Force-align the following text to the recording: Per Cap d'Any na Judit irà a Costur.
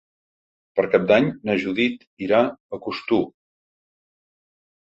Per 0.79 0.85
Cap 0.95 1.03
d'Any 1.11 1.27
na 1.49 1.55
Judit 1.65 2.07
irà 2.29 2.39
a 2.49 2.81
Costur. 2.87 3.23